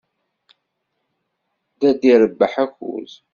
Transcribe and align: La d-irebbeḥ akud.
La 1.79 1.91
d-irebbeḥ 1.99 2.53
akud. 2.63 3.11